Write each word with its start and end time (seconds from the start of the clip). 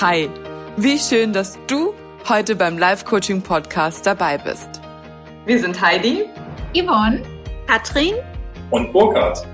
Hi, 0.00 0.28
wie 0.76 0.98
schön, 0.98 1.32
dass 1.32 1.58
du 1.68 1.94
heute 2.28 2.56
beim 2.56 2.76
Live 2.76 3.04
Coaching 3.04 3.40
Podcast 3.40 4.04
dabei 4.04 4.36
bist. 4.36 4.68
Wir 5.46 5.60
sind 5.60 5.80
Heidi, 5.80 6.24
Yvonne, 6.74 7.22
Katrin 7.68 8.14
und 8.70 8.92
Burkhard. 8.92 9.46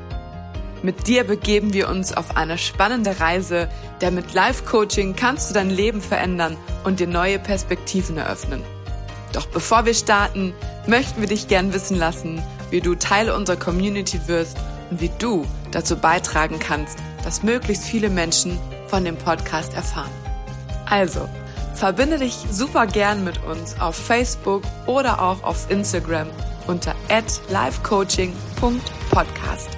Mit 0.82 1.06
dir 1.06 1.24
begeben 1.24 1.74
wir 1.74 1.90
uns 1.90 2.16
auf 2.16 2.37
eine 2.37 2.56
spannende 2.56 3.21
Reise, 3.21 3.69
denn 4.01 4.14
mit 4.14 4.32
Live 4.32 4.64
Coaching 4.64 5.16
kannst 5.16 5.51
du 5.51 5.54
dein 5.54 5.71
Leben 5.71 6.01
verändern 6.01 6.57
und 6.84 7.00
dir 7.00 7.09
neue 7.09 7.39
Perspektiven 7.39 8.16
eröffnen. 8.16 8.62
Doch 9.34 9.46
bevor 9.46 9.84
wir 9.84 9.95
starten, 9.95 10.55
möchten 10.86 11.20
wir 11.20 11.29
dich 11.29 11.48
gern 11.48 11.75
wissen 11.75 11.98
lassen, 11.98 12.41
wie 12.70 12.80
du 12.80 12.95
Teil 12.95 13.29
unserer 13.30 13.57
Community 13.57 14.20
wirst 14.29 14.57
und 14.91 15.00
wie 15.00 15.11
du 15.18 15.45
dazu 15.73 15.96
beitragen 15.96 16.59
kannst, 16.59 16.96
dass 17.23 17.43
möglichst 17.43 17.84
viele 17.84 18.09
Menschen 18.09 18.59
von 18.86 19.05
dem 19.05 19.16
Podcast 19.16 19.75
erfahren. 19.75 20.27
Also, 20.89 21.29
verbinde 21.75 22.19
dich 22.19 22.34
super 22.51 22.87
gern 22.87 23.24
mit 23.24 23.42
uns 23.45 23.80
auf 23.80 23.97
Facebook 23.97 24.62
oder 24.87 25.23
auch 25.23 25.42
auf 25.42 25.70
Instagram 25.70 26.28
unter 26.66 26.95
livecoaching.podcast. 27.48 29.70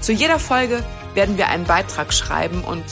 Zu 0.00 0.12
jeder 0.12 0.38
Folge 0.38 0.84
werden 1.14 1.36
wir 1.38 1.48
einen 1.48 1.64
Beitrag 1.64 2.12
schreiben 2.12 2.62
und 2.62 2.84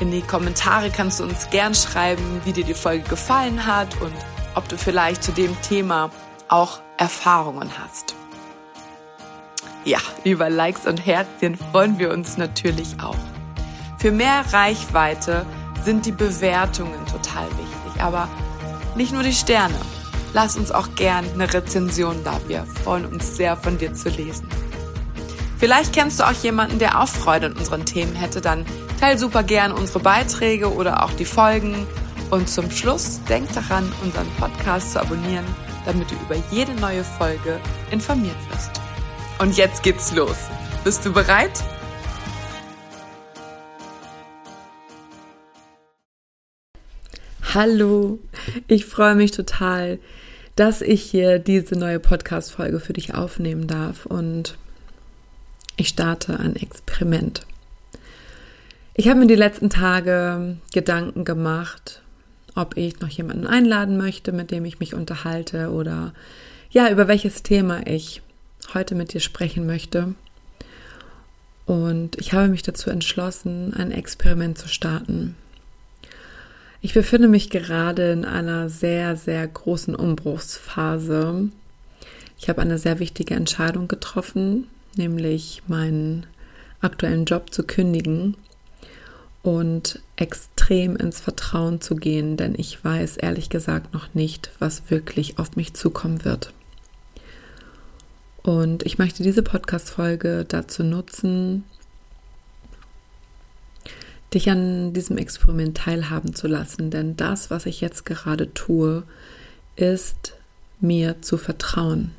in 0.00 0.10
die 0.10 0.22
Kommentare 0.22 0.90
kannst 0.90 1.20
du 1.20 1.24
uns 1.24 1.50
gern 1.50 1.74
schreiben, 1.74 2.40
wie 2.44 2.52
dir 2.52 2.64
die 2.64 2.74
Folge 2.74 3.08
gefallen 3.08 3.66
hat 3.66 4.00
und 4.00 4.12
ob 4.54 4.68
du 4.68 4.76
vielleicht 4.76 5.22
zu 5.22 5.32
dem 5.32 5.60
Thema 5.62 6.10
auch 6.48 6.80
Erfahrungen 6.96 7.70
hast. 7.82 8.14
Ja, 9.84 9.98
über 10.24 10.48
Likes 10.48 10.86
und 10.86 11.04
Herzchen 11.04 11.56
freuen 11.56 11.98
wir 11.98 12.10
uns 12.10 12.38
natürlich 12.38 12.96
auch. 13.02 13.16
Für 13.98 14.12
mehr 14.12 14.44
Reichweite 14.52 15.44
sind 15.84 16.06
die 16.06 16.12
Bewertungen 16.12 17.06
total 17.06 17.46
wichtig, 17.50 18.02
aber 18.02 18.28
nicht 18.96 19.12
nur 19.12 19.22
die 19.22 19.32
Sterne. 19.32 19.74
Lass 20.32 20.56
uns 20.56 20.72
auch 20.72 20.88
gern 20.96 21.24
eine 21.34 21.52
Rezension 21.52 22.24
da. 22.24 22.40
Wir 22.48 22.64
freuen 22.82 23.06
uns 23.06 23.36
sehr, 23.36 23.56
von 23.56 23.78
dir 23.78 23.94
zu 23.94 24.08
lesen. 24.08 24.48
Vielleicht 25.58 25.92
kennst 25.92 26.18
du 26.18 26.24
auch 26.24 26.32
jemanden, 26.32 26.78
der 26.78 27.00
auch 27.00 27.08
Freude 27.08 27.46
an 27.46 27.52
unseren 27.52 27.84
Themen 27.84 28.14
hätte, 28.14 28.40
dann 28.40 28.66
teil 29.00 29.18
super 29.18 29.42
gern 29.42 29.72
unsere 29.72 30.00
Beiträge 30.00 30.72
oder 30.72 31.04
auch 31.04 31.12
die 31.12 31.24
Folgen. 31.24 31.86
Und 32.30 32.48
zum 32.48 32.70
Schluss 32.70 33.20
denk 33.28 33.52
daran, 33.52 33.92
unseren 34.02 34.28
Podcast 34.38 34.92
zu 34.92 35.00
abonnieren, 35.00 35.44
damit 35.86 36.10
du 36.10 36.14
über 36.16 36.36
jede 36.50 36.74
neue 36.74 37.04
Folge 37.04 37.60
informiert 37.90 38.36
wirst. 38.50 38.70
Und 39.38 39.56
jetzt 39.56 39.82
geht's 39.82 40.12
los. 40.12 40.36
Bist 40.82 41.04
du 41.04 41.12
bereit? 41.12 41.62
Hallo, 47.54 48.18
ich 48.66 48.84
freue 48.84 49.14
mich 49.14 49.30
total, 49.30 50.00
dass 50.56 50.82
ich 50.82 51.02
hier 51.02 51.38
diese 51.38 51.76
neue 51.76 52.00
Podcast-Folge 52.00 52.80
für 52.80 52.94
dich 52.94 53.14
aufnehmen 53.14 53.68
darf 53.68 54.06
und 54.06 54.58
ich 55.76 55.86
starte 55.86 56.40
ein 56.40 56.56
Experiment. 56.56 57.46
Ich 58.94 59.06
habe 59.08 59.20
mir 59.20 59.28
die 59.28 59.36
letzten 59.36 59.70
Tage 59.70 60.56
Gedanken 60.72 61.24
gemacht, 61.24 62.02
ob 62.56 62.76
ich 62.76 62.98
noch 62.98 63.08
jemanden 63.08 63.46
einladen 63.46 63.98
möchte, 63.98 64.32
mit 64.32 64.50
dem 64.50 64.64
ich 64.64 64.80
mich 64.80 64.92
unterhalte 64.92 65.70
oder 65.70 66.12
ja, 66.70 66.90
über 66.90 67.06
welches 67.06 67.44
Thema 67.44 67.86
ich 67.86 68.20
heute 68.74 68.96
mit 68.96 69.12
dir 69.12 69.20
sprechen 69.20 69.64
möchte. 69.64 70.16
Und 71.66 72.18
ich 72.18 72.32
habe 72.32 72.48
mich 72.48 72.64
dazu 72.64 72.90
entschlossen, 72.90 73.72
ein 73.74 73.92
Experiment 73.92 74.58
zu 74.58 74.66
starten. 74.66 75.36
Ich 76.84 76.92
befinde 76.92 77.28
mich 77.28 77.48
gerade 77.48 78.12
in 78.12 78.26
einer 78.26 78.68
sehr, 78.68 79.16
sehr 79.16 79.48
großen 79.48 79.94
Umbruchsphase. 79.94 81.48
Ich 82.38 82.50
habe 82.50 82.60
eine 82.60 82.76
sehr 82.76 82.98
wichtige 82.98 83.32
Entscheidung 83.32 83.88
getroffen, 83.88 84.66
nämlich 84.94 85.62
meinen 85.66 86.26
aktuellen 86.82 87.24
Job 87.24 87.54
zu 87.54 87.62
kündigen 87.62 88.36
und 89.42 90.02
extrem 90.16 90.94
ins 90.96 91.22
Vertrauen 91.22 91.80
zu 91.80 91.96
gehen, 91.96 92.36
denn 92.36 92.54
ich 92.54 92.84
weiß 92.84 93.16
ehrlich 93.16 93.48
gesagt 93.48 93.94
noch 93.94 94.12
nicht, 94.12 94.50
was 94.58 94.90
wirklich 94.90 95.38
auf 95.38 95.56
mich 95.56 95.72
zukommen 95.72 96.22
wird. 96.26 96.52
Und 98.42 98.82
ich 98.84 98.98
möchte 98.98 99.22
diese 99.22 99.42
Podcast-Folge 99.42 100.44
dazu 100.46 100.84
nutzen, 100.84 101.64
dich 104.34 104.50
an 104.50 104.92
diesem 104.92 105.16
Experiment 105.16 105.76
teilhaben 105.76 106.34
zu 106.34 106.46
lassen. 106.46 106.90
Denn 106.90 107.16
das, 107.16 107.50
was 107.50 107.66
ich 107.66 107.80
jetzt 107.80 108.04
gerade 108.04 108.52
tue, 108.52 109.04
ist 109.76 110.34
mir 110.80 111.22
zu 111.22 111.38
vertrauen. 111.38 112.12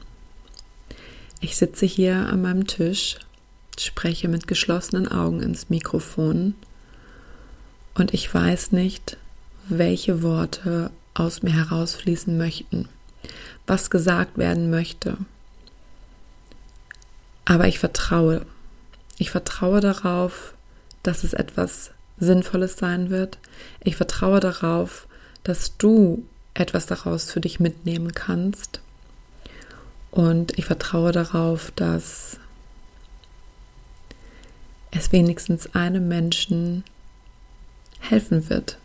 Ich 1.41 1.57
sitze 1.57 1.85
hier 1.85 2.15
an 2.15 2.41
meinem 2.41 2.67
Tisch, 2.67 3.17
spreche 3.77 4.27
mit 4.27 4.47
geschlossenen 4.47 5.07
Augen 5.07 5.41
ins 5.41 5.69
Mikrofon 5.69 6.55
und 7.93 8.13
ich 8.13 8.33
weiß 8.33 8.71
nicht, 8.71 9.17
welche 9.67 10.21
Worte 10.21 10.91
aus 11.13 11.43
mir 11.43 11.53
herausfließen 11.53 12.37
möchten, 12.37 12.87
was 13.67 13.89
gesagt 13.89 14.37
werden 14.37 14.69
möchte. 14.69 15.17
Aber 17.45 17.67
ich 17.67 17.79
vertraue. 17.79 18.45
Ich 19.17 19.31
vertraue 19.31 19.81
darauf, 19.81 20.53
dass 21.03 21.23
es 21.23 21.33
etwas 21.33 21.91
Sinnvolles 22.17 22.77
sein 22.77 23.09
wird. 23.09 23.37
Ich 23.83 23.95
vertraue 23.95 24.39
darauf, 24.39 25.07
dass 25.43 25.77
du 25.77 26.25
etwas 26.53 26.85
daraus 26.85 27.31
für 27.31 27.41
dich 27.41 27.59
mitnehmen 27.59 28.13
kannst. 28.13 28.81
Und 30.11 30.57
ich 30.57 30.65
vertraue 30.65 31.11
darauf, 31.11 31.71
dass 31.75 32.39
es 34.91 35.11
wenigstens 35.11 35.75
einem 35.75 36.07
Menschen 36.07 36.83
helfen 37.99 38.49
wird. 38.49 38.77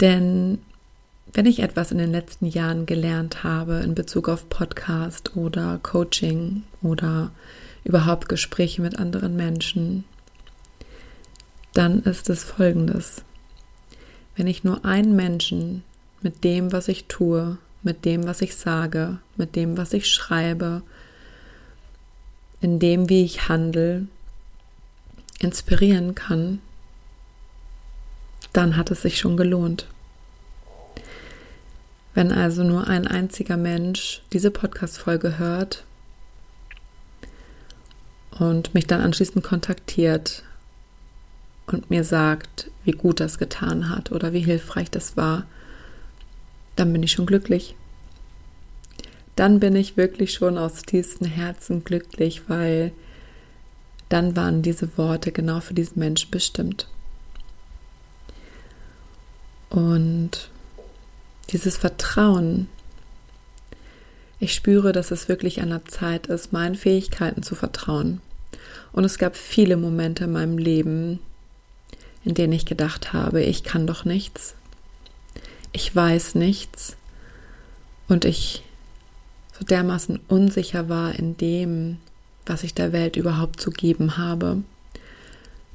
Denn 0.00 0.58
wenn 1.32 1.46
ich 1.46 1.60
etwas 1.60 1.90
in 1.90 1.98
den 1.98 2.12
letzten 2.12 2.46
Jahren 2.46 2.86
gelernt 2.86 3.42
habe 3.42 3.80
in 3.80 3.94
Bezug 3.94 4.28
auf 4.28 4.48
Podcast 4.48 5.36
oder 5.36 5.80
Coaching 5.82 6.62
oder 6.82 7.32
überhaupt 7.84 8.28
Gespräche 8.28 8.82
mit 8.82 8.98
anderen 8.98 9.36
Menschen, 9.36 10.04
dann 11.76 12.02
ist 12.02 12.30
es 12.30 12.42
folgendes. 12.42 13.22
Wenn 14.34 14.46
ich 14.46 14.64
nur 14.64 14.84
einen 14.84 15.14
Menschen 15.14 15.84
mit 16.22 16.42
dem, 16.42 16.72
was 16.72 16.88
ich 16.88 17.04
tue, 17.04 17.58
mit 17.82 18.04
dem, 18.04 18.26
was 18.26 18.40
ich 18.40 18.56
sage, 18.56 19.18
mit 19.36 19.56
dem, 19.56 19.76
was 19.76 19.92
ich 19.92 20.10
schreibe, 20.10 20.82
in 22.60 22.78
dem, 22.78 23.10
wie 23.10 23.24
ich 23.24 23.48
handle, 23.48 24.06
inspirieren 25.38 26.14
kann, 26.14 26.60
dann 28.54 28.76
hat 28.76 28.90
es 28.90 29.02
sich 29.02 29.18
schon 29.18 29.36
gelohnt. 29.36 29.86
Wenn 32.14 32.32
also 32.32 32.64
nur 32.64 32.86
ein 32.86 33.06
einziger 33.06 33.58
Mensch 33.58 34.22
diese 34.32 34.50
Podcast-Folge 34.50 35.38
hört 35.38 35.84
und 38.30 38.72
mich 38.72 38.86
dann 38.86 39.02
anschließend 39.02 39.44
kontaktiert 39.44 40.42
und 41.66 41.90
mir 41.90 42.04
sagt, 42.04 42.70
wie 42.84 42.92
gut 42.92 43.20
das 43.20 43.38
getan 43.38 43.90
hat 43.90 44.12
oder 44.12 44.32
wie 44.32 44.40
hilfreich 44.40 44.90
das 44.90 45.16
war, 45.16 45.44
dann 46.76 46.92
bin 46.92 47.02
ich 47.02 47.12
schon 47.12 47.26
glücklich. 47.26 47.74
Dann 49.34 49.60
bin 49.60 49.76
ich 49.76 49.96
wirklich 49.96 50.32
schon 50.32 50.56
aus 50.56 50.82
tiefstem 50.82 51.28
Herzen 51.28 51.84
glücklich, 51.84 52.48
weil 52.48 52.92
dann 54.08 54.36
waren 54.36 54.62
diese 54.62 54.96
Worte 54.96 55.32
genau 55.32 55.60
für 55.60 55.74
diesen 55.74 55.98
Menschen 55.98 56.30
bestimmt. 56.30 56.88
Und 59.68 60.48
dieses 61.50 61.76
Vertrauen, 61.76 62.68
ich 64.38 64.54
spüre, 64.54 64.92
dass 64.92 65.10
es 65.10 65.28
wirklich 65.28 65.60
an 65.60 65.70
der 65.70 65.84
Zeit 65.86 66.28
ist, 66.28 66.52
meinen 66.52 66.74
Fähigkeiten 66.74 67.42
zu 67.42 67.54
vertrauen. 67.54 68.20
Und 68.92 69.04
es 69.04 69.18
gab 69.18 69.36
viele 69.36 69.76
Momente 69.76 70.24
in 70.24 70.32
meinem 70.32 70.58
Leben, 70.58 71.18
in 72.26 72.34
denen 72.34 72.52
ich 72.52 72.66
gedacht 72.66 73.12
habe, 73.12 73.42
ich 73.42 73.62
kann 73.62 73.86
doch 73.86 74.04
nichts, 74.04 74.56
ich 75.72 75.94
weiß 75.94 76.34
nichts. 76.34 76.96
Und 78.08 78.24
ich 78.24 78.62
so 79.58 79.64
dermaßen 79.64 80.20
unsicher 80.28 80.88
war 80.88 81.14
in 81.14 81.36
dem, 81.36 81.98
was 82.44 82.64
ich 82.64 82.74
der 82.74 82.92
Welt 82.92 83.16
überhaupt 83.16 83.60
zu 83.60 83.70
geben 83.70 84.16
habe, 84.16 84.62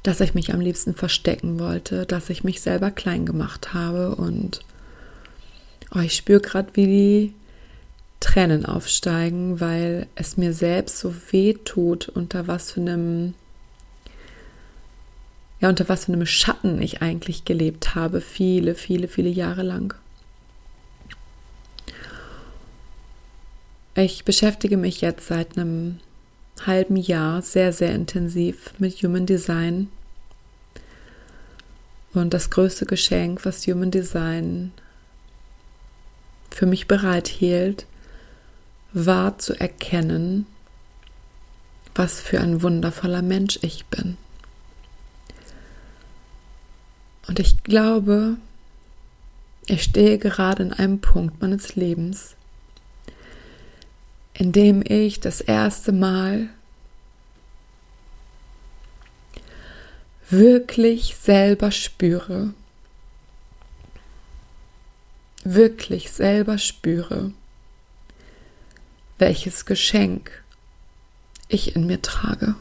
dass 0.02 0.20
ich 0.20 0.34
mich 0.34 0.52
am 0.52 0.60
liebsten 0.60 0.94
verstecken 0.94 1.58
wollte, 1.58 2.04
dass 2.06 2.30
ich 2.30 2.44
mich 2.44 2.60
selber 2.60 2.90
klein 2.90 3.24
gemacht 3.24 3.72
habe. 3.72 4.14
Und 4.14 4.60
oh, 5.94 6.00
ich 6.00 6.14
spüre 6.14 6.40
gerade, 6.40 6.68
wie 6.74 6.86
die 6.86 7.34
Tränen 8.20 8.66
aufsteigen, 8.66 9.60
weil 9.60 10.06
es 10.16 10.36
mir 10.36 10.52
selbst 10.52 10.98
so 10.98 11.14
weh 11.30 11.54
tut, 11.54 12.08
unter 12.08 12.46
was 12.46 12.72
für 12.72 12.80
einem 12.80 13.34
ja, 15.62 15.68
unter 15.68 15.88
was 15.88 16.06
für 16.06 16.12
einem 16.12 16.26
Schatten 16.26 16.82
ich 16.82 17.02
eigentlich 17.02 17.44
gelebt 17.44 17.94
habe, 17.94 18.20
viele, 18.20 18.74
viele, 18.74 19.06
viele 19.06 19.28
Jahre 19.30 19.62
lang. 19.62 19.94
Ich 23.94 24.24
beschäftige 24.24 24.76
mich 24.76 25.00
jetzt 25.00 25.28
seit 25.28 25.56
einem 25.56 26.00
halben 26.66 26.96
Jahr 26.96 27.42
sehr, 27.42 27.72
sehr 27.72 27.94
intensiv 27.94 28.72
mit 28.78 28.94
Human 29.04 29.24
Design. 29.24 29.88
Und 32.12 32.34
das 32.34 32.50
größte 32.50 32.84
Geschenk, 32.84 33.44
was 33.44 33.64
Human 33.68 33.92
Design 33.92 34.72
für 36.50 36.66
mich 36.66 36.88
bereithielt, 36.88 37.86
war 38.92 39.38
zu 39.38 39.54
erkennen, 39.54 40.46
was 41.94 42.20
für 42.20 42.40
ein 42.40 42.62
wundervoller 42.62 43.22
Mensch 43.22 43.60
ich 43.62 43.86
bin. 43.86 44.16
Und 47.28 47.38
ich 47.38 47.62
glaube, 47.62 48.36
ich 49.66 49.82
stehe 49.82 50.18
gerade 50.18 50.64
in 50.64 50.72
einem 50.72 51.00
Punkt 51.00 51.40
meines 51.40 51.76
Lebens, 51.76 52.34
in 54.34 54.52
dem 54.52 54.82
ich 54.84 55.20
das 55.20 55.40
erste 55.40 55.92
Mal 55.92 56.48
wirklich 60.28 61.16
selber 61.16 61.70
spüre, 61.70 62.54
wirklich 65.44 66.10
selber 66.10 66.58
spüre, 66.58 67.32
welches 69.18 69.66
Geschenk 69.66 70.42
ich 71.48 71.76
in 71.76 71.86
mir 71.86 72.00
trage. 72.00 72.56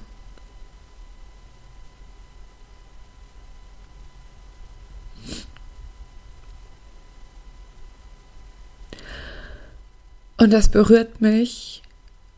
Und 10.41 10.49
das 10.49 10.69
berührt 10.69 11.21
mich 11.21 11.83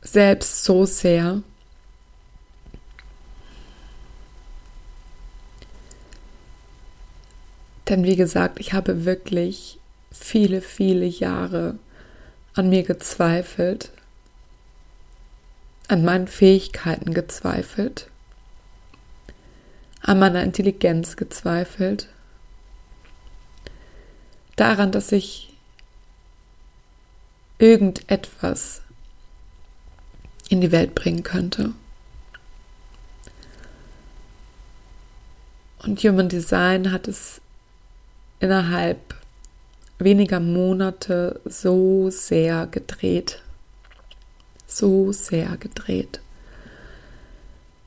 selbst 0.01 0.65
so 0.65 0.85
sehr. 0.85 1.41
Denn 7.87 8.03
wie 8.03 8.17
gesagt, 8.17 8.59
ich 8.59 8.73
habe 8.73 9.05
wirklich 9.05 9.79
viele, 10.11 10.59
viele 10.59 11.05
Jahre 11.05 11.79
an 12.55 12.67
mir 12.67 12.83
gezweifelt, 12.83 13.89
an 15.87 16.03
meinen 16.03 16.27
Fähigkeiten 16.27 17.13
gezweifelt, 17.13 18.09
an 20.01 20.19
meiner 20.19 20.43
Intelligenz 20.43 21.15
gezweifelt, 21.15 22.09
daran, 24.57 24.91
dass 24.91 25.13
ich 25.13 25.52
irgendetwas 27.59 28.81
in 30.49 30.61
die 30.61 30.71
Welt 30.71 30.95
bringen 30.95 31.23
könnte. 31.23 31.73
Und 35.83 35.99
Human 36.03 36.29
Design 36.29 36.91
hat 36.91 37.07
es 37.07 37.41
innerhalb 38.39 39.15
weniger 39.99 40.39
Monate 40.39 41.41
so 41.45 42.09
sehr 42.09 42.67
gedreht. 42.67 43.41
So 44.65 45.11
sehr 45.11 45.57
gedreht. 45.57 46.19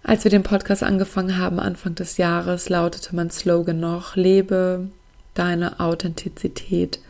Als 0.03 0.25
wir 0.25 0.31
den 0.31 0.45
Podcast 0.45 0.83
angefangen 0.83 1.37
haben, 1.37 1.59
Anfang 1.59 1.95
des 1.95 2.17
Jahres, 2.17 2.69
lautete 2.69 3.15
mein 3.17 3.31
Slogan 3.31 3.81
noch, 3.81 4.15
lebe 4.15 4.89
deine 5.35 5.81
Authentizität, 5.81 7.01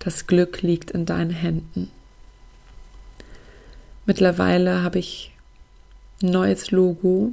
das 0.00 0.26
Glück 0.26 0.62
liegt 0.62 0.90
in 0.90 1.06
deinen 1.06 1.30
Händen. 1.30 1.90
Mittlerweile 4.10 4.82
habe 4.82 4.98
ich 4.98 5.30
ein 6.20 6.30
neues 6.30 6.72
Logo 6.72 7.32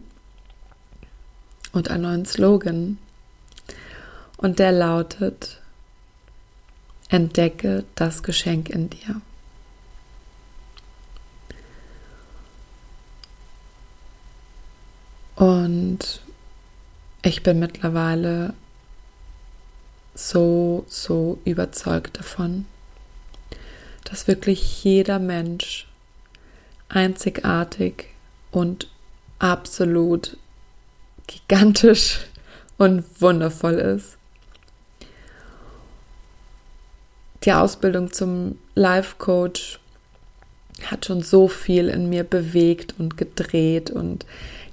und 1.71 1.89
einen 1.89 2.03
neuen 2.03 2.25
Slogan. 2.27 3.00
Und 4.38 4.59
der 4.59 4.71
lautet, 4.74 5.59
entdecke 7.09 7.83
das 7.95 8.21
Geschenk 8.21 8.69
in 8.69 8.91
dir. 8.91 9.21
Und 15.35 16.21
ich 17.24 17.41
bin 17.41 17.57
mittlerweile 17.57 18.53
so, 20.13 20.85
so 20.88 21.39
überzeugt 21.44 22.19
davon, 22.19 22.68
dass 24.03 24.27
wirklich 24.27 24.83
jeder 24.83 25.18
Mensch 25.18 25.88
einzigartig 26.89 28.06
und 28.51 28.89
absolut 29.39 30.38
gigantisch 31.28 32.19
und 32.78 33.04
wundervoll 33.19 33.75
ist. 33.75 34.18
Die 37.44 37.54
Ausbildung 37.54 38.12
zum 38.12 38.57
Life 38.75 39.16
Coach 39.18 39.80
hat 40.86 41.06
schon 41.06 41.22
so 41.22 41.48
viel 41.48 41.89
in 41.89 42.10
mir 42.10 42.24
bewegt 42.24 42.95
und 42.98 43.18
gedreht 43.18 43.89
und 43.89 44.25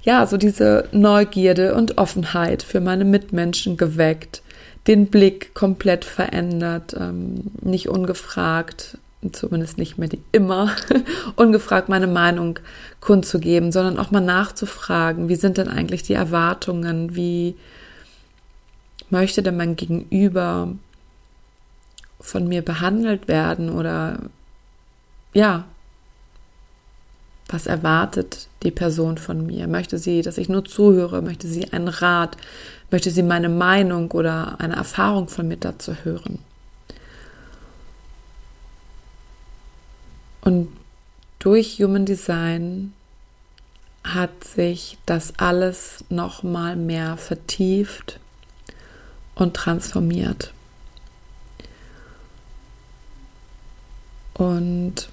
ja, 0.03 0.27
so 0.27 0.37
diese 0.37 0.87
Neugierde 0.91 1.73
und 1.73 1.97
Offenheit 1.97 2.61
für 2.61 2.79
meine 2.79 3.05
Mitmenschen 3.05 3.75
geweckt, 3.75 4.43
den 4.85 5.07
Blick 5.07 5.55
komplett 5.55 6.05
verändert, 6.05 6.95
ähm, 6.99 7.51
nicht 7.61 7.89
ungefragt 7.89 8.99
zumindest 9.33 9.77
nicht 9.77 9.97
mehr 9.97 10.09
die 10.09 10.21
immer, 10.31 10.75
ungefragt 11.35 11.89
meine 11.89 12.07
Meinung 12.07 12.59
kundzugeben, 12.99 13.71
sondern 13.71 13.97
auch 13.97 14.11
mal 14.11 14.21
nachzufragen, 14.21 15.29
wie 15.29 15.35
sind 15.35 15.57
denn 15.57 15.67
eigentlich 15.67 16.03
die 16.03 16.13
Erwartungen, 16.13 17.15
wie 17.15 17.55
möchte 19.09 19.43
denn 19.43 19.57
mein 19.57 19.75
Gegenüber 19.75 20.69
von 22.19 22.47
mir 22.47 22.61
behandelt 22.61 23.27
werden 23.27 23.69
oder 23.69 24.19
ja, 25.33 25.65
was 27.47 27.67
erwartet 27.67 28.47
die 28.63 28.71
Person 28.71 29.17
von 29.17 29.45
mir? 29.45 29.67
Möchte 29.67 29.99
sie, 29.99 30.21
dass 30.23 30.39
ich 30.39 30.49
nur 30.49 30.65
zuhöre? 30.65 31.21
Möchte 31.21 31.47
sie 31.47 31.71
einen 31.71 31.87
Rat? 31.87 32.37
Möchte 32.89 33.11
sie 33.11 33.21
meine 33.21 33.49
Meinung 33.49 34.11
oder 34.11 34.59
eine 34.59 34.75
Erfahrung 34.75 35.27
von 35.27 35.47
mir 35.47 35.57
dazu 35.57 35.93
hören? 36.03 36.39
Und 40.45 40.69
durch 41.39 41.79
Human 41.79 42.05
Design 42.05 42.93
hat 44.03 44.43
sich 44.43 44.99
das 45.07 45.33
alles 45.39 46.05
noch 46.09 46.43
mal 46.43 46.75
mehr 46.75 47.17
vertieft 47.17 48.19
und 49.33 49.55
transformiert. 49.55 50.53
Und 54.35 55.09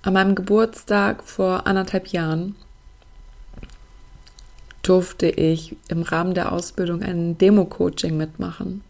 an 0.00 0.14
meinem 0.14 0.34
Geburtstag 0.34 1.22
vor 1.22 1.66
anderthalb 1.66 2.08
Jahren 2.08 2.56
durfte 4.82 5.28
ich 5.28 5.76
im 5.88 6.02
Rahmen 6.02 6.32
der 6.32 6.52
Ausbildung 6.52 7.02
ein 7.02 7.36
Demo-Coaching 7.36 8.16
mitmachen. 8.16 8.82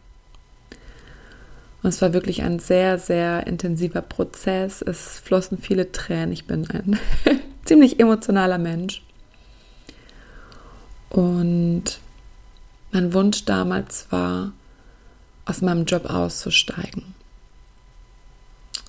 Und 1.82 1.88
es 1.88 2.02
war 2.02 2.12
wirklich 2.12 2.42
ein 2.42 2.58
sehr, 2.58 2.98
sehr 2.98 3.46
intensiver 3.46 4.02
Prozess. 4.02 4.82
Es 4.82 5.18
flossen 5.18 5.58
viele 5.58 5.92
Tränen. 5.92 6.32
Ich 6.32 6.46
bin 6.46 6.70
ein 6.70 6.98
ziemlich 7.64 7.98
emotionaler 7.98 8.58
Mensch. 8.58 9.02
Und 11.08 11.84
mein 12.92 13.14
Wunsch 13.14 13.44
damals 13.44 14.06
war, 14.10 14.52
aus 15.46 15.62
meinem 15.62 15.84
Job 15.84 16.08
auszusteigen. 16.08 17.14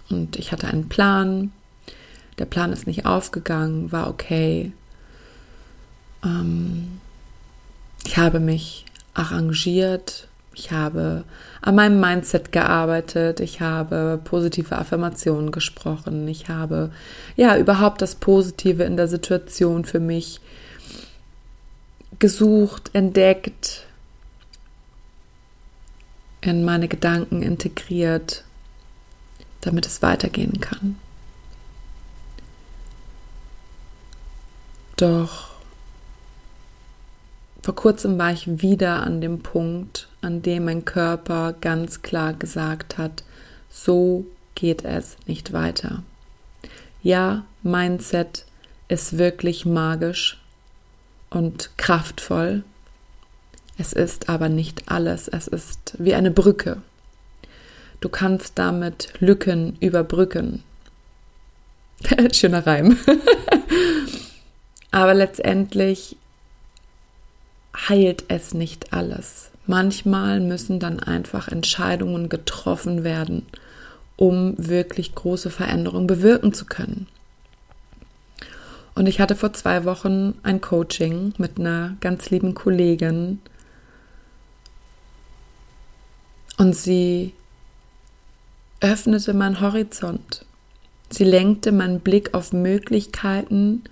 Und 0.10 0.36
ich 0.36 0.52
hatte 0.52 0.68
einen 0.68 0.90
Plan. 0.90 1.52
Der 2.38 2.46
Plan 2.46 2.74
ist 2.74 2.88
nicht 2.88 3.06
aufgegangen, 3.06 3.92
war 3.92 4.10
okay. 4.10 4.74
Ähm, 6.24 7.00
ich 8.06 8.18
habe 8.18 8.40
mich 8.40 8.86
arrangiert, 9.14 10.28
ich 10.54 10.72
habe 10.72 11.24
an 11.62 11.76
meinem 11.76 12.00
Mindset 12.00 12.52
gearbeitet, 12.52 13.40
ich 13.40 13.62
habe 13.62 14.20
positive 14.24 14.78
Affirmationen 14.78 15.52
gesprochen, 15.52 16.28
ich 16.28 16.50
habe 16.50 16.92
ja 17.36 17.58
überhaupt 17.58 18.02
das 18.02 18.16
Positive 18.16 18.84
in 18.84 18.98
der 18.98 19.08
Situation 19.08 19.86
für 19.86 20.00
mich 20.00 20.42
gesucht, 22.20 22.92
entdeckt, 22.94 23.86
in 26.42 26.66
meine 26.66 26.88
Gedanken 26.88 27.42
integriert, 27.42 28.44
damit 29.62 29.86
es 29.86 30.02
weitergehen 30.02 30.60
kann. 30.60 30.98
Doch 34.98 35.51
vor 37.62 37.76
kurzem 37.76 38.18
war 38.18 38.32
ich 38.32 38.62
wieder 38.62 39.04
an 39.04 39.22
dem 39.22 39.40
Punkt, 39.40 40.08
an 40.22 40.42
dem 40.42 40.66
mein 40.66 40.86
Körper 40.86 41.54
ganz 41.62 42.02
klar 42.02 42.34
gesagt 42.34 42.98
hat, 42.98 43.24
so 43.70 44.26
geht 44.56 44.84
es 44.84 45.18
nicht 45.28 45.54
weiter. 45.54 46.04
Ja, 47.04 47.46
Mindset 47.64 48.46
ist 48.88 49.18
wirklich 49.18 49.66
magisch 49.66 50.40
und 51.30 51.72
kraftvoll. 51.78 52.64
Es 53.78 53.94
ist 53.94 54.30
aber 54.30 54.50
nicht 54.50 54.92
alles. 54.92 55.28
Es 55.28 55.48
ist 55.48 55.96
wie 55.98 56.14
eine 56.14 56.32
Brücke. 56.32 56.82
Du 58.00 58.10
kannst 58.10 58.60
damit 58.60 59.14
Lücken 59.20 59.78
überbrücken. 59.80 60.64
Schöner 62.34 62.66
Reim. 62.66 62.98
aber 64.92 65.14
letztendlich 65.14 66.18
heilt 67.76 68.26
es 68.28 68.54
nicht 68.54 68.94
alles. 68.94 69.52
Manchmal 69.68 70.40
müssen 70.40 70.80
dann 70.80 71.00
einfach 71.00 71.48
Entscheidungen 71.48 72.30
getroffen 72.30 73.04
werden, 73.04 73.46
um 74.18 74.56
wirklich 74.58 75.16
große 75.16 75.50
Veränderungen 75.50 76.08
bewirken 76.08 76.54
zu 76.54 76.66
können. 76.66 77.08
Und 78.96 79.08
ich 79.08 79.20
hatte 79.20 79.36
vor 79.36 79.54
zwei 79.54 79.86
Wochen 79.86 80.36
ein 80.44 80.62
Coaching 80.62 81.34
mit 81.38 81.60
einer 81.60 81.96
ganz 82.02 82.30
lieben 82.30 82.54
Kollegin. 82.54 83.40
Und 86.58 86.76
sie 86.76 87.34
öffnete 88.82 89.34
meinen 89.34 89.62
Horizont. 89.62 90.46
Sie 91.10 91.24
lenkte 91.24 91.72
meinen 91.72 92.00
Blick 92.00 92.34
auf 92.34 92.52
Möglichkeiten, 92.52 93.84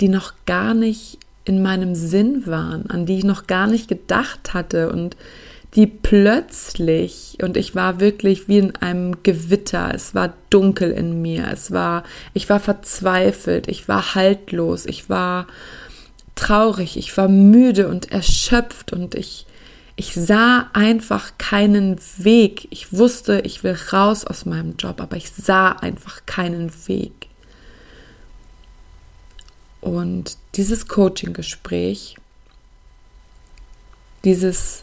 die 0.00 0.08
noch 0.08 0.34
gar 0.46 0.74
nicht 0.74 1.18
in 1.44 1.62
meinem 1.62 1.94
Sinn 1.94 2.46
waren, 2.46 2.88
an 2.90 3.06
die 3.06 3.18
ich 3.18 3.24
noch 3.24 3.46
gar 3.46 3.66
nicht 3.66 3.88
gedacht 3.88 4.54
hatte 4.54 4.90
und 4.90 5.16
die 5.74 5.86
plötzlich, 5.86 7.38
und 7.42 7.56
ich 7.56 7.74
war 7.74 7.98
wirklich 7.98 8.46
wie 8.46 8.58
in 8.58 8.76
einem 8.76 9.22
Gewitter, 9.24 9.90
es 9.92 10.14
war 10.14 10.34
dunkel 10.48 10.92
in 10.92 11.20
mir, 11.20 11.48
es 11.52 11.72
war, 11.72 12.04
ich 12.32 12.48
war 12.48 12.60
verzweifelt, 12.60 13.66
ich 13.66 13.88
war 13.88 14.14
haltlos, 14.14 14.86
ich 14.86 15.10
war 15.10 15.48
traurig, 16.36 16.96
ich 16.96 17.16
war 17.16 17.28
müde 17.28 17.88
und 17.88 18.12
erschöpft 18.12 18.92
und 18.92 19.16
ich, 19.16 19.46
ich 19.96 20.14
sah 20.14 20.70
einfach 20.72 21.32
keinen 21.38 21.98
Weg. 22.18 22.66
Ich 22.70 22.92
wusste, 22.92 23.40
ich 23.44 23.62
will 23.62 23.76
raus 23.92 24.24
aus 24.24 24.44
meinem 24.44 24.76
Job, 24.76 25.00
aber 25.00 25.16
ich 25.16 25.30
sah 25.30 25.70
einfach 25.70 26.26
keinen 26.26 26.70
Weg. 26.86 27.23
Und 29.84 30.38
dieses 30.54 30.88
Coaching-Gespräch, 30.88 32.16
dieses 34.24 34.82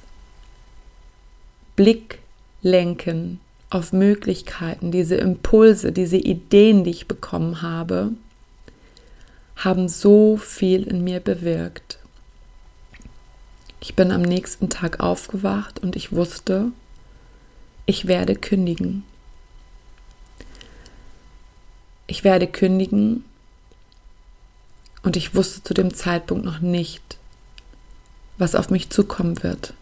Blick 1.76 2.20
lenken 2.62 3.40
auf 3.72 3.94
Möglichkeiten, 3.94 4.92
diese 4.92 5.16
Impulse, 5.16 5.92
diese 5.92 6.18
Ideen, 6.18 6.84
die 6.84 6.92
ich 6.92 7.08
bekommen 7.08 7.64
habe, 7.64 8.12
haben 9.56 9.90
so 9.90 10.38
viel 10.38 10.84
in 10.84 11.04
mir 11.04 11.20
bewirkt. 11.20 11.98
Ich 13.80 13.96
bin 13.96 14.12
am 14.12 14.22
nächsten 14.22 14.70
Tag 14.70 15.00
aufgewacht 15.00 15.80
und 15.80 15.96
ich 15.96 16.12
wusste, 16.12 16.72
ich 17.88 18.06
werde 18.06 18.36
kündigen. 18.36 19.04
Ich 22.06 22.24
werde 22.24 22.46
kündigen 22.46 23.26
und 25.04 25.16
ich 25.16 25.36
wusste 25.36 25.64
zu 25.64 25.74
dem 25.74 25.94
Zeitpunkt 25.94 26.46
noch 26.46 26.60
nicht, 26.60 27.18
was 28.38 28.56
auf 28.56 28.70
mich 28.70 28.90
zukommen 28.90 29.42
wird. 29.44 29.74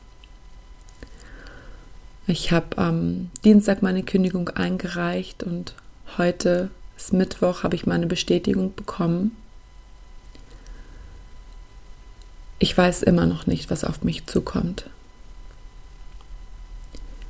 Ich 2.27 2.51
habe 2.51 2.77
am 2.77 3.31
Dienstag 3.43 3.81
meine 3.81 4.03
Kündigung 4.03 4.49
eingereicht 4.49 5.43
und 5.43 5.73
heute 6.17 6.69
ist 6.95 7.11
Mittwoch, 7.11 7.63
habe 7.63 7.75
ich 7.75 7.87
meine 7.87 8.05
Bestätigung 8.05 8.75
bekommen. 8.75 9.35
Ich 12.59 12.77
weiß 12.77 13.03
immer 13.03 13.25
noch 13.25 13.47
nicht, 13.47 13.71
was 13.71 13.83
auf 13.83 14.03
mich 14.03 14.27
zukommt. 14.27 14.89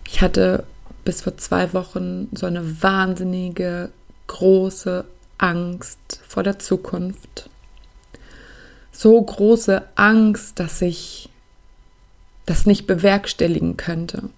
Ich 0.05 0.21
hatte 0.21 0.65
bis 1.05 1.21
vor 1.21 1.37
zwei 1.37 1.71
Wochen 1.73 2.27
so 2.33 2.47
eine 2.47 2.81
wahnsinnige, 2.81 3.91
große 4.27 5.05
Angst 5.37 6.19
vor 6.27 6.43
der 6.43 6.59
Zukunft. 6.59 7.49
So 8.99 9.21
große 9.21 9.83
Angst, 9.95 10.59
dass 10.59 10.81
ich 10.81 11.29
das 12.45 12.65
nicht 12.65 12.87
bewerkstelligen 12.87 13.77
könnte 13.77 14.29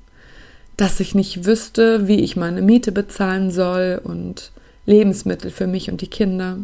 dass 0.81 0.99
ich 0.99 1.13
nicht 1.13 1.45
wüsste, 1.45 2.07
wie 2.07 2.21
ich 2.21 2.35
meine 2.35 2.63
Miete 2.63 2.91
bezahlen 2.91 3.51
soll 3.51 4.01
und 4.03 4.51
Lebensmittel 4.87 5.51
für 5.51 5.67
mich 5.67 5.91
und 5.91 6.01
die 6.01 6.07
Kinder. 6.07 6.57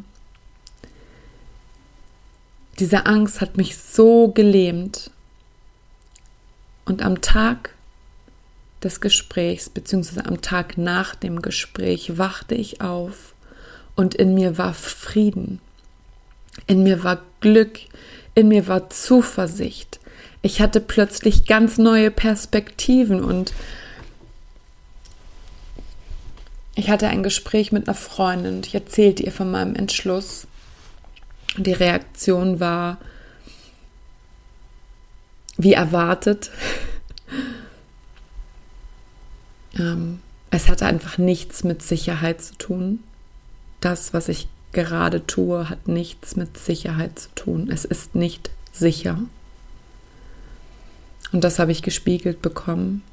Diese 2.80 3.06
Angst 3.06 3.42
hat 3.42 3.58
mich 3.58 3.78
so 3.78 4.30
gelähmt. 4.30 5.12
Und 6.86 7.04
am 7.04 7.22
Tag 7.22 7.76
des 8.82 9.02
Gesprächs, 9.02 9.70
beziehungsweise 9.70 10.26
am 10.26 10.42
Tag 10.42 10.80
nach 10.80 11.14
dem 11.14 11.44
Gespräch, 11.44 12.18
wachte 12.18 12.56
ich 12.56 12.82
auf 12.82 13.36
und 13.96 14.16
in 14.16 14.34
mir 14.34 14.58
war 14.58 14.74
Frieden. 14.74 15.60
In 16.66 16.84
mir 16.84 17.04
war 17.04 17.22
Glück, 17.40 17.80
in 18.34 18.48
mir 18.48 18.68
war 18.68 18.90
Zuversicht. 18.90 20.00
Ich 20.42 20.62
hatte 20.62 20.82
plötzlich 20.82 21.46
ganz 21.46 21.78
neue 21.78 22.12
Perspektiven 22.12 23.24
und 23.24 23.54
ich 26.76 26.90
hatte 26.90 27.08
ein 27.08 27.24
Gespräch 27.24 27.72
mit 27.72 27.88
einer 27.88 27.96
Freundin 27.96 28.58
und 28.58 28.68
ich 28.68 28.76
erzählte 28.76 29.24
ihr 29.24 29.32
von 29.32 29.50
meinem 29.50 29.76
Entschluss. 29.76 30.48
Und 31.58 31.66
die 31.66 31.74
Reaktion 31.74 32.60
war 32.60 32.98
wie 35.58 35.74
erwartet. 35.74 36.52
ähm, 39.80 40.22
es 40.52 40.70
hatte 40.70 40.86
einfach 40.86 41.18
nichts 41.18 41.64
mit 41.64 41.82
Sicherheit 41.82 42.42
zu 42.42 42.56
tun. 42.56 43.04
Das, 43.82 44.14
was 44.14 44.30
ich 44.30 44.48
gerade 44.72 45.26
tue, 45.26 45.70
hat 45.70 45.88
nichts 45.88 46.36
mit 46.36 46.58
Sicherheit 46.58 47.18
zu 47.20 47.30
tun. 47.36 47.70
Es 47.72 47.86
ist 47.86 48.16
nicht 48.16 48.50
sicher. 48.72 49.20
Und 51.32 51.44
das 51.44 51.60
habe 51.60 51.72
ich 51.72 51.82
gespiegelt 51.82 52.42
bekommen. 52.42 53.04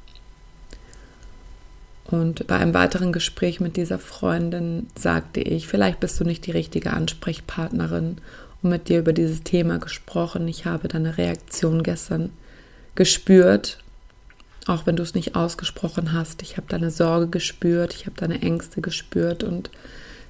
Und 2.05 2.45
bei 2.47 2.57
einem 2.57 2.73
weiteren 2.73 3.11
Gespräch 3.11 3.59
mit 3.59 3.77
dieser 3.77 3.97
Freundin 3.97 4.87
sagte 4.95 5.41
ich, 5.41 5.67
vielleicht 5.67 5.99
bist 5.99 6.19
du 6.19 6.23
nicht 6.23 6.45
die 6.45 6.51
richtige 6.51 6.93
Ansprechpartnerin 6.93 8.17
und 8.61 8.69
mit 8.69 8.89
dir 8.89 8.99
über 8.99 9.11
dieses 9.11 9.43
Thema 9.43 9.79
gesprochen. 9.79 10.47
Ich 10.47 10.65
habe 10.65 10.87
deine 10.87 11.17
Reaktion 11.17 11.81
gestern 11.81 12.31
gespürt, 12.93 13.79
auch 14.67 14.85
wenn 14.85 14.95
du 14.95 15.03
es 15.03 15.15
nicht 15.15 15.35
ausgesprochen 15.35 16.13
hast. 16.13 16.43
Ich 16.43 16.57
habe 16.57 16.67
deine 16.69 16.91
Sorge 16.91 17.27
gespürt, 17.27 17.95
ich 17.95 18.05
habe 18.05 18.15
deine 18.17 18.41
Ängste 18.41 18.81
gespürt 18.81 19.43
und 19.43 19.71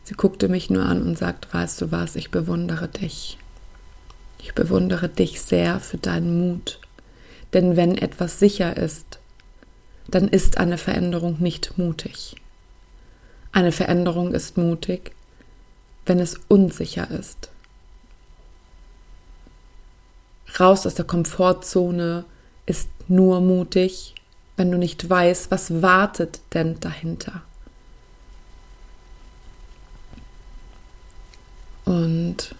sie 0.05 0.13
guckte 0.13 0.47
mich 0.47 0.69
nur 0.69 0.85
an 0.85 1.01
und 1.01 1.17
sagte, 1.17 1.49
weißt 1.51 1.81
du 1.81 1.91
was, 1.91 2.15
ich 2.15 2.31
bewundere 2.31 2.87
dich. 2.87 3.37
Ich 4.39 4.53
bewundere 4.53 5.09
dich 5.09 5.41
sehr 5.41 5.79
für 5.79 5.97
deinen 5.97 6.39
Mut. 6.39 6.79
Denn 7.53 7.75
wenn 7.75 7.97
etwas 7.97 8.39
sicher 8.39 8.77
ist, 8.77 9.19
dann 10.07 10.27
ist 10.27 10.57
eine 10.57 10.77
Veränderung 10.77 11.37
nicht 11.39 11.77
mutig. 11.77 12.35
Eine 13.51 13.71
Veränderung 13.71 14.33
ist 14.33 14.57
mutig, 14.57 15.11
wenn 16.05 16.19
es 16.19 16.39
unsicher 16.47 17.09
ist. 17.09 17.49
Raus 20.59 20.85
aus 20.85 20.95
der 20.95 21.05
Komfortzone 21.05 22.25
ist 22.65 22.89
nur 23.07 23.41
mutig, 23.41 24.13
wenn 24.57 24.71
du 24.71 24.77
nicht 24.77 25.09
weißt, 25.09 25.51
was 25.51 25.81
wartet 25.81 26.39
denn 26.53 26.79
dahinter. 26.79 27.41
Und 31.85 32.55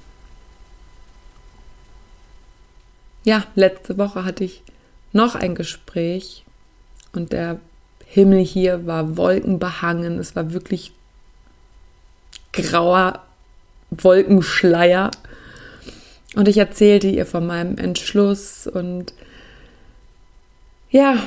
ja, 3.24 3.44
letzte 3.56 3.98
Woche 3.98 4.24
hatte 4.24 4.44
ich 4.44 4.62
noch 5.12 5.36
ein 5.36 5.56
Gespräch 5.56 6.46
und 7.14 7.32
der 7.32 7.60
Himmel 8.06 8.46
hier 8.46 8.86
war 8.86 9.18
wolkenbehangen. 9.18 10.20
Es 10.20 10.36
war 10.36 10.54
wirklich 10.54 10.94
grauer 12.54 13.24
Wolkenschleier. 13.90 15.12
Und 16.36 16.48
ich 16.48 16.58
erzählte 16.58 17.08
ihr 17.08 17.26
von 17.26 17.48
meinem 17.48 17.78
Entschluss 17.78 18.68
und 18.68 19.14
ja, 20.92 21.18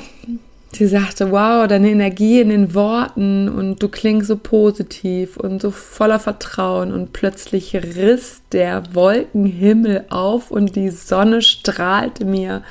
sie 0.73 0.87
sagte, 0.87 1.31
wow, 1.31 1.67
deine 1.67 1.91
Energie 1.91 2.41
in 2.41 2.51
den 2.51 2.75
Worten 2.75 3.49
und 3.49 3.83
du 3.83 3.89
klingst 3.89 4.29
so 4.29 4.37
positiv 4.37 5.37
und 5.37 5.63
so 5.63 5.71
voller 5.71 6.19
Vertrauen 6.21 6.93
und 6.93 7.13
plötzlich 7.13 7.75
riss 7.75 8.43
der 8.53 8.95
Wolkenhimmel 8.95 10.05
auf 10.11 10.51
und 10.51 10.77
die 10.77 10.91
Sonne 10.91 11.43
strahlte 11.43 12.25
mir 12.25 12.63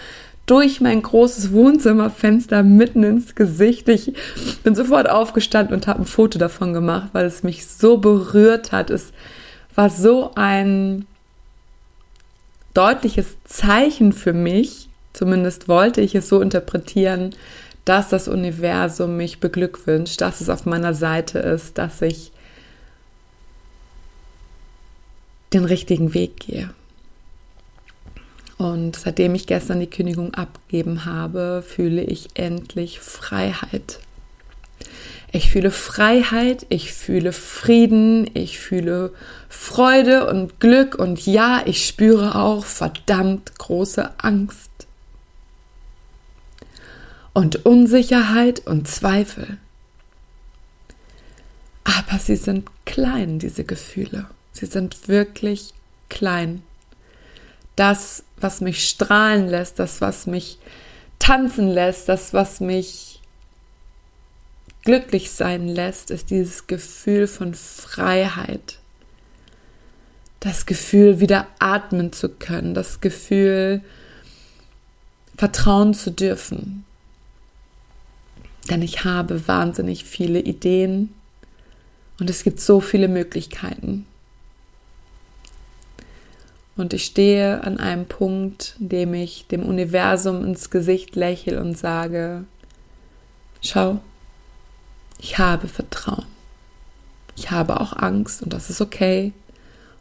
durch 0.45 0.79
mein 0.79 1.01
großes 1.01 1.51
Wohnzimmerfenster 1.51 2.63
mitten 2.63 3.03
ins 3.03 3.35
Gesicht. 3.35 3.89
Ich 3.89 4.13
bin 4.63 4.75
sofort 4.75 5.09
aufgestanden 5.09 5.75
und 5.75 5.87
habe 5.87 6.01
ein 6.01 6.05
Foto 6.05 6.39
davon 6.39 6.73
gemacht, 6.73 7.09
weil 7.11 7.25
es 7.25 7.43
mich 7.43 7.67
so 7.67 7.97
berührt 7.97 8.71
hat. 8.71 8.89
Es 8.89 9.11
war 9.75 9.89
so 9.89 10.31
ein 10.35 11.05
deutliches 12.73 13.35
Zeichen 13.43 14.13
für 14.13 14.33
mich, 14.33 14.87
zumindest 15.11 15.67
wollte 15.67 15.99
ich 15.99 16.15
es 16.15 16.29
so 16.29 16.41
interpretieren, 16.41 17.35
dass 17.87 18.09
das 18.09 18.27
Universum 18.27 19.15
mich 19.15 19.39
beglückwünscht, 19.39 20.19
dass 20.19 20.41
es 20.41 20.49
auf 20.49 20.65
meiner 20.65 20.93
Seite 20.93 21.39
ist, 21.39 21.77
dass 21.77 22.01
ich 22.01 22.31
den 25.53 25.63
richtigen 25.63 26.13
Weg 26.13 26.37
gehe. 26.37 26.69
Und 28.57 28.95
seitdem 28.97 29.35
ich 29.35 29.47
gestern 29.47 29.79
die 29.79 29.89
Kündigung 29.89 30.33
abgegeben 30.33 31.05
habe, 31.05 31.63
fühle 31.65 32.03
ich 32.03 32.29
endlich 32.33 32.99
Freiheit. 32.99 33.99
Ich 35.31 35.51
fühle 35.51 35.71
Freiheit, 35.71 36.65
ich 36.69 36.91
fühle 36.93 37.31
Frieden, 37.31 38.29
ich 38.33 38.59
fühle 38.59 39.13
Freude 39.47 40.27
und 40.29 40.59
Glück 40.59 40.95
und 40.95 41.25
ja, 41.25 41.61
ich 41.65 41.87
spüre 41.87 42.35
auch 42.35 42.65
verdammt 42.65 43.57
große 43.57 44.09
Angst 44.19 44.71
und 47.37 47.67
Unsicherheit 47.67 48.65
und 48.65 48.87
Zweifel. 48.87 49.59
Aber 51.83 52.17
sie 52.17 52.35
sind 52.35 52.67
klein, 52.85 53.37
diese 53.37 53.63
Gefühle. 53.63 54.25
Sie 54.53 54.65
sind 54.65 55.07
wirklich 55.07 55.75
klein. 56.09 56.63
Das, 57.75 58.23
was 58.37 58.59
mich 58.59 58.89
strahlen 58.89 59.47
lässt, 59.47 59.77
das, 59.77 60.01
was 60.01 60.25
mich 60.25 60.57
tanzen 61.19 61.67
lässt, 61.67 62.09
das, 62.09 62.33
was 62.33 62.59
mich 62.59 63.21
glücklich 64.83 65.29
sein 65.29 65.67
lässt, 65.67 66.09
ist 66.09 66.31
dieses 66.31 66.65
Gefühl 66.65 67.27
von 67.27 67.53
Freiheit. 67.53 68.79
Das 70.39 70.65
Gefühl, 70.65 71.19
wieder 71.19 71.45
atmen 71.59 72.11
zu 72.11 72.29
können, 72.29 72.73
das 72.73 72.99
Gefühl, 72.99 73.83
vertrauen 75.37 75.93
zu 75.93 76.09
dürfen, 76.09 76.83
denn 78.67 78.81
ich 78.81 79.03
habe 79.03 79.47
wahnsinnig 79.47 80.03
viele 80.03 80.39
Ideen 80.39 81.13
und 82.19 82.29
es 82.29 82.43
gibt 82.43 82.59
so 82.59 82.81
viele 82.81 83.07
Möglichkeiten. 83.07 84.05
Und 86.75 86.93
ich 86.93 87.05
stehe 87.05 87.63
an 87.63 87.79
einem 87.79 88.05
Punkt, 88.05 88.75
in 88.79 88.89
dem 88.89 89.13
ich 89.15 89.47
dem 89.47 89.63
Universum 89.63 90.45
ins 90.45 90.69
Gesicht 90.69 91.15
lächle 91.15 91.59
und 91.59 91.75
sage, 91.75 92.45
schau, 93.61 93.99
ich 95.17 95.39
habe 95.39 95.67
Vertrauen. 95.67 96.27
Ich 97.35 97.49
habe 97.49 97.79
auch 97.81 97.93
Angst 97.93 98.43
und 98.43 98.53
das 98.53 98.69
ist 98.69 98.81
okay. 98.81 99.33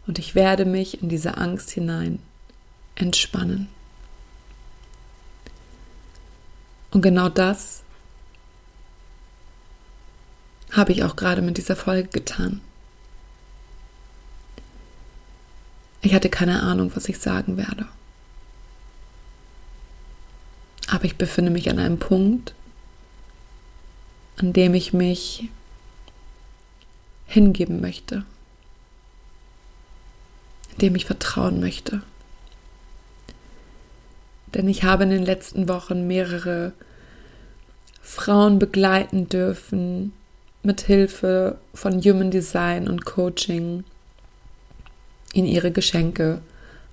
Und 0.06 0.18
ich 0.18 0.34
werde 0.34 0.66
mich 0.66 1.02
in 1.02 1.08
diese 1.08 1.38
Angst 1.38 1.70
hinein 1.70 2.18
entspannen. 2.94 3.68
Und 6.90 7.02
genau 7.02 7.28
das 7.28 7.82
habe 10.76 10.92
ich 10.92 11.02
auch 11.04 11.16
gerade 11.16 11.42
mit 11.42 11.56
dieser 11.56 11.76
Folge 11.76 12.08
getan. 12.08 12.60
Ich 16.02 16.14
hatte 16.14 16.28
keine 16.28 16.62
Ahnung, 16.62 16.92
was 16.94 17.08
ich 17.08 17.18
sagen 17.18 17.56
werde. 17.56 17.86
Aber 20.88 21.04
ich 21.04 21.16
befinde 21.16 21.50
mich 21.50 21.68
an 21.68 21.78
einem 21.78 21.98
Punkt, 21.98 22.54
an 24.36 24.52
dem 24.52 24.74
ich 24.74 24.92
mich 24.92 25.48
hingeben 27.26 27.80
möchte, 27.80 28.24
in 30.72 30.78
dem 30.78 30.94
ich 30.94 31.06
vertrauen 31.06 31.58
möchte. 31.58 32.02
Denn 34.54 34.68
ich 34.68 34.84
habe 34.84 35.04
in 35.04 35.10
den 35.10 35.24
letzten 35.24 35.68
Wochen 35.68 36.06
mehrere 36.06 36.72
Frauen 38.00 38.60
begleiten 38.60 39.28
dürfen, 39.28 40.12
mit 40.66 40.80
Hilfe 40.80 41.58
von 41.72 42.02
Human 42.02 42.32
Design 42.32 42.88
und 42.88 43.04
Coaching 43.04 43.84
ihnen 45.32 45.46
ihre 45.46 45.70
Geschenke 45.70 46.40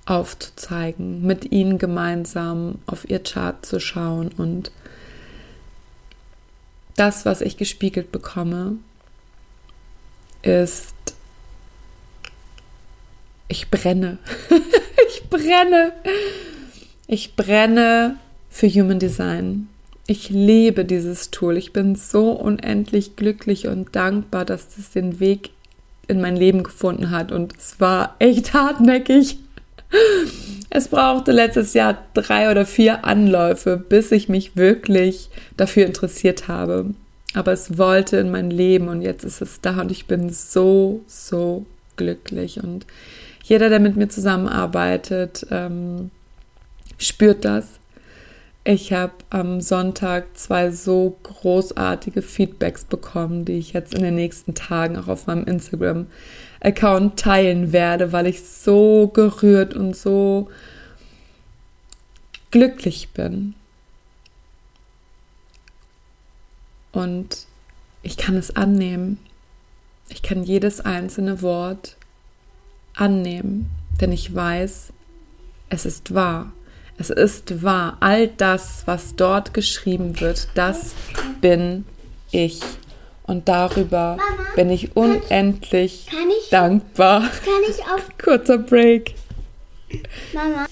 aufzuzeigen, 0.05 1.25
mit 1.25 1.51
ihnen 1.51 1.79
gemeinsam 1.79 2.75
auf 2.85 3.09
ihr 3.09 3.19
Chart 3.19 3.65
zu 3.65 3.79
schauen 3.79 4.29
und 4.37 4.71
das, 6.95 7.25
was 7.25 7.41
ich 7.41 7.57
gespiegelt 7.57 8.11
bekomme, 8.11 8.75
ist, 10.43 10.93
ich 13.47 13.71
brenne. 13.71 14.19
ich 15.07 15.27
brenne. 15.29 15.93
Ich 17.07 17.35
brenne 17.35 18.17
für 18.51 18.69
Human 18.69 18.99
Design. 18.99 19.69
Ich 20.05 20.29
liebe 20.29 20.83
dieses 20.83 21.31
Tool. 21.31 21.57
Ich 21.57 21.71
bin 21.71 21.95
so 21.95 22.31
unendlich 22.31 23.15
glücklich 23.15 23.67
und 23.67 23.95
dankbar, 23.95 24.43
dass 24.43 24.75
das 24.75 24.91
den 24.91 25.19
Weg 25.19 25.51
in 26.07 26.19
mein 26.19 26.35
Leben 26.35 26.63
gefunden 26.63 27.09
hat. 27.09 27.31
Und 27.31 27.55
es 27.57 27.79
war 27.79 28.15
echt 28.19 28.53
hartnäckig. 28.53 29.37
Es 30.69 30.87
brauchte 30.87 31.31
letztes 31.31 31.73
Jahr 31.73 31.99
drei 32.13 32.51
oder 32.51 32.65
vier 32.65 33.05
Anläufe, 33.05 33.77
bis 33.77 34.11
ich 34.11 34.27
mich 34.27 34.57
wirklich 34.57 35.29
dafür 35.55 35.85
interessiert 35.85 36.47
habe. 36.47 36.87
Aber 37.33 37.53
es 37.53 37.77
wollte 37.77 38.17
in 38.17 38.31
mein 38.31 38.51
Leben 38.51 38.89
und 38.89 39.01
jetzt 39.01 39.23
ist 39.23 39.41
es 39.41 39.61
da 39.61 39.81
und 39.81 39.91
ich 39.91 40.05
bin 40.05 40.31
so, 40.31 41.01
so 41.07 41.65
glücklich. 41.95 42.61
Und 42.61 42.85
jeder, 43.43 43.69
der 43.69 43.79
mit 43.79 43.95
mir 43.95 44.09
zusammenarbeitet, 44.09 45.45
ähm, 45.49 46.11
spürt 46.97 47.45
das. 47.45 47.65
Ich 48.65 48.93
habe 48.93 49.13
am 49.29 49.59
Sonntag 49.59 50.37
zwei 50.37 50.71
so 50.71 51.17
großartige 51.23 52.21
Feedbacks 52.21 52.85
bekommen, 52.85 53.43
die 53.43 53.57
ich 53.57 53.73
jetzt 53.73 53.93
in 53.93 54.03
den 54.03 54.15
nächsten 54.15 54.55
Tagen 54.55 54.95
auch 54.95 55.09
auf 55.09 55.27
meinem 55.27 55.45
Instagram-Account 55.45 57.19
teilen 57.19 57.73
werde, 57.73 58.13
weil 58.13 58.25
ich 58.25 58.45
so 58.45 59.09
gerührt 59.09 59.73
und 59.73 59.97
so 59.97 60.49
glücklich 62.51 63.09
bin. 63.09 63.53
Und 66.93 67.47
ich 68.01 68.15
kann 68.15 68.37
es 68.37 68.55
annehmen. 68.55 69.19
Ich 70.07 70.21
kann 70.21 70.41
jedes 70.41 70.79
einzelne 70.79 71.41
Wort 71.41 71.97
annehmen, 72.95 73.69
denn 73.99 74.13
ich 74.13 74.33
weiß, 74.33 74.93
es 75.67 75.85
ist 75.85 76.13
wahr. 76.13 76.53
Es 76.97 77.09
ist 77.09 77.63
wahr, 77.63 77.97
all 77.99 78.27
das, 78.27 78.83
was 78.85 79.15
dort 79.15 79.53
geschrieben 79.53 80.19
wird, 80.19 80.47
das 80.55 80.93
bin 81.41 81.85
ich. 82.31 82.61
Und 83.23 83.47
darüber 83.47 84.17
Mama, 84.17 84.49
bin 84.55 84.69
ich 84.69 84.95
unendlich 84.95 86.07
kann 86.09 86.29
ich, 86.29 86.49
dankbar. 86.49 87.21
Kann 87.21 87.63
ich 87.69 87.79
auf 87.85 88.09
Kurzer 88.23 88.57
Break. 88.57 89.15
Mama. 90.33 90.65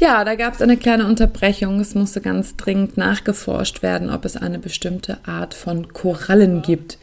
Ja, 0.00 0.24
da 0.24 0.34
gab 0.34 0.54
es 0.54 0.62
eine 0.62 0.76
kleine 0.76 1.06
Unterbrechung. 1.06 1.78
Es 1.80 1.94
musste 1.94 2.20
ganz 2.20 2.56
dringend 2.56 2.96
nachgeforscht 2.96 3.82
werden, 3.82 4.10
ob 4.10 4.24
es 4.24 4.36
eine 4.36 4.58
bestimmte 4.58 5.18
Art 5.24 5.54
von 5.54 5.92
Korallen 5.92 6.62
gibt 6.62 6.98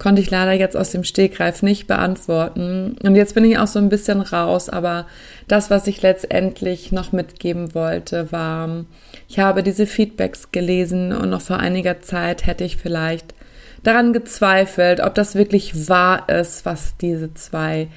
konnte 0.00 0.22
ich 0.22 0.30
leider 0.30 0.52
jetzt 0.52 0.76
aus 0.76 0.90
dem 0.90 1.04
Stegreif 1.04 1.62
nicht 1.62 1.86
beantworten. 1.86 2.96
Und 3.02 3.14
jetzt 3.14 3.34
bin 3.34 3.44
ich 3.44 3.58
auch 3.58 3.66
so 3.66 3.78
ein 3.78 3.90
bisschen 3.90 4.22
raus, 4.22 4.70
aber 4.70 5.06
das, 5.46 5.70
was 5.70 5.86
ich 5.86 6.00
letztendlich 6.00 6.90
noch 6.90 7.12
mitgeben 7.12 7.74
wollte, 7.74 8.32
war, 8.32 8.86
ich 9.28 9.38
habe 9.38 9.62
diese 9.62 9.86
Feedbacks 9.86 10.50
gelesen 10.52 11.12
und 11.12 11.28
noch 11.28 11.42
vor 11.42 11.58
einiger 11.58 12.00
Zeit 12.00 12.46
hätte 12.46 12.64
ich 12.64 12.78
vielleicht 12.78 13.34
daran 13.82 14.14
gezweifelt, 14.14 15.00
ob 15.00 15.14
das 15.14 15.34
wirklich 15.34 15.88
wahr 15.88 16.28
ist, 16.30 16.64
was 16.64 16.96
diese 16.96 17.34
zwei 17.34 17.88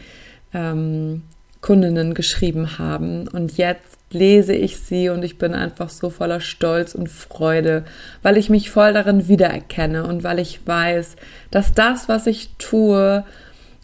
ähm, 0.54 1.24
Kundinnen 1.62 2.14
geschrieben 2.14 2.78
haben. 2.78 3.30
Und 3.30 3.58
jetzt 3.58 3.98
lese 4.14 4.54
ich 4.54 4.80
sie 4.80 5.10
und 5.10 5.24
ich 5.24 5.38
bin 5.38 5.54
einfach 5.54 5.90
so 5.90 6.10
voller 6.10 6.40
Stolz 6.40 6.96
und 6.96 7.10
Freude, 7.10 7.86
weil 8.22 8.38
ich 8.38 8.50
mich 8.50 8.70
voll 8.70 8.94
darin 8.94 9.28
wiedererkenne 9.28 10.06
und 10.06 10.24
weil 10.24 10.40
ich 10.40 10.66
weiß, 10.66 11.16
dass 11.52 11.74
das, 11.74 12.10
was 12.10 12.28
ich 12.28 12.52
tue, 12.58 13.24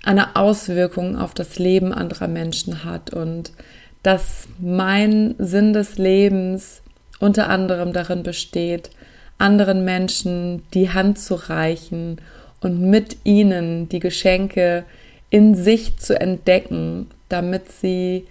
eine 0.03 0.35
Auswirkung 0.35 1.17
auf 1.17 1.33
das 1.33 1.59
Leben 1.59 1.93
anderer 1.93 2.27
Menschen 2.27 2.83
hat 2.83 3.13
und 3.13 3.51
dass 4.03 4.47
mein 4.59 5.35
Sinn 5.39 5.73
des 5.73 5.97
Lebens 5.97 6.81
unter 7.19 7.49
anderem 7.49 7.91
darin 7.91 8.23
besteht, 8.23 8.91
anderen 9.37 9.83
Menschen 9.83 10.63
die 10.73 10.89
Hand 10.89 11.19
zu 11.19 11.35
reichen 11.35 12.17
und 12.61 12.79
mit 12.81 13.17
ihnen 13.23 13.89
die 13.89 13.99
Geschenke 13.99 14.85
in 15.29 15.55
sich 15.55 15.97
zu 15.97 16.19
entdecken, 16.19 17.07
damit 17.29 17.71
sie 17.71 18.25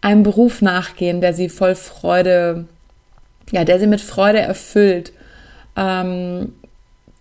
einem 0.00 0.22
Beruf 0.22 0.62
nachgehen, 0.62 1.20
der 1.20 1.34
sie 1.34 1.48
voll 1.48 1.74
Freude, 1.74 2.66
ja, 3.50 3.64
der 3.64 3.78
sie 3.80 3.86
mit 3.86 4.00
Freude 4.00 4.38
erfüllt, 4.38 5.12
ähm, 5.76 6.52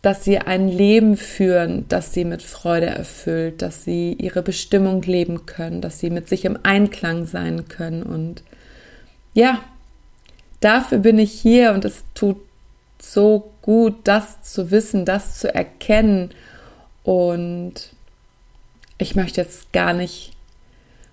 dass 0.02 0.24
sie 0.24 0.38
ein 0.38 0.70
Leben 0.70 1.18
führen, 1.18 1.86
das 1.90 2.14
sie 2.14 2.24
mit 2.24 2.44
Freude 2.44 2.86
erfüllt, 2.86 3.62
dass 3.62 3.84
sie 3.84 4.14
ihre 4.14 4.42
Bestimmung 4.42 5.02
leben 5.02 5.46
können, 5.46 5.82
dass 5.82 6.00
sie 6.00 6.10
mit 6.10 6.30
sich 6.30 6.46
im 6.46 6.58
Einklang 6.64 7.26
sein 7.26 7.68
können. 7.68 8.04
Und 8.04 8.44
ja, 9.34 9.60
dafür 10.60 11.00
bin 11.00 11.18
ich 11.20 11.32
hier 11.32 11.74
und 11.74 11.84
es 11.84 12.04
tut 12.14 12.38
so 13.02 13.52
gut, 13.62 13.96
das 14.06 14.42
zu 14.44 14.72
wissen, 14.72 15.04
das 15.04 15.40
zu 15.40 15.54
erkennen. 15.54 16.30
Und 17.04 17.74
ich 18.98 19.16
möchte 19.16 19.42
jetzt 19.42 19.74
gar 19.74 19.94
nicht 19.94 20.37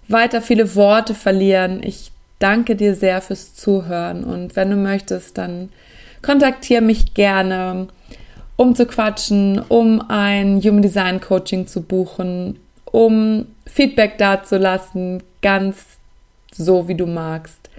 weiter 0.08 0.42
viele 0.42 0.74
Worte 0.74 1.14
verlieren. 1.14 1.82
Ich 1.82 2.10
danke 2.38 2.76
dir 2.76 2.94
sehr 2.94 3.20
fürs 3.22 3.54
Zuhören 3.54 4.24
und 4.24 4.56
wenn 4.56 4.70
du 4.70 4.76
möchtest, 4.76 5.38
dann 5.38 5.70
kontaktiere 6.22 6.82
mich 6.82 7.14
gerne, 7.14 7.88
um 8.56 8.74
zu 8.74 8.86
quatschen, 8.86 9.58
um 9.68 10.02
ein 10.08 10.60
Human 10.62 10.82
Design 10.82 11.20
Coaching 11.20 11.66
zu 11.66 11.82
buchen, 11.82 12.58
um 12.84 13.46
Feedback 13.66 14.18
dazulassen, 14.18 15.22
ganz 15.42 15.98
so 16.52 16.88
wie 16.88 16.94
du 16.94 17.06
magst. 17.06 17.70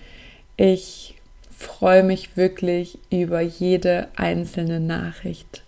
Ich 0.57 1.15
freue 1.57 2.03
mich 2.03 2.35
wirklich 2.35 2.97
über 3.09 3.41
jede 3.41 4.07
einzelne 4.15 4.79
Nachricht. 4.79 5.63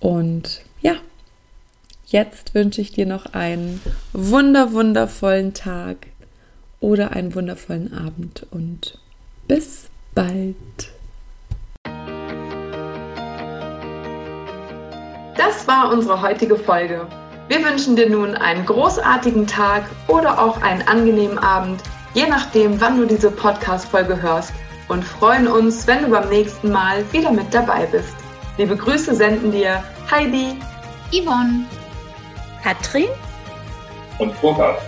Und 0.00 0.62
ja, 0.80 0.96
Jetzt 2.10 2.56
wünsche 2.56 2.80
ich 2.80 2.90
dir 2.90 3.06
noch 3.06 3.34
einen 3.34 3.80
wunder 4.12 4.72
wundervollen 4.72 5.54
Tag 5.54 6.08
oder 6.80 7.12
einen 7.12 7.36
wundervollen 7.36 7.96
Abend 7.96 8.48
und 8.50 8.98
bis 9.46 9.88
bald. 10.12 10.56
Das 15.36 15.68
war 15.68 15.92
unsere 15.92 16.20
heutige 16.20 16.56
Folge. 16.56 17.06
Wir 17.46 17.64
wünschen 17.64 17.94
dir 17.94 18.10
nun 18.10 18.34
einen 18.34 18.66
großartigen 18.66 19.46
Tag 19.46 19.84
oder 20.08 20.42
auch 20.42 20.60
einen 20.62 20.82
angenehmen 20.88 21.38
Abend, 21.38 21.80
je 22.14 22.26
nachdem, 22.26 22.80
wann 22.80 22.98
du 22.98 23.06
diese 23.06 23.30
Podcast-Folge 23.30 24.20
hörst 24.20 24.52
und 24.88 25.04
freuen 25.04 25.46
uns, 25.46 25.86
wenn 25.86 26.02
du 26.02 26.10
beim 26.10 26.28
nächsten 26.28 26.72
Mal 26.72 27.04
wieder 27.12 27.30
mit 27.30 27.54
dabei 27.54 27.86
bist. 27.86 28.16
Liebe 28.58 28.76
Grüße 28.76 29.14
senden 29.14 29.52
dir 29.52 29.80
Heidi, 30.10 30.56
Yvonne 31.12 31.66
Katrin 32.62 33.08
und 34.18 34.38
Burkhard. 34.40 34.80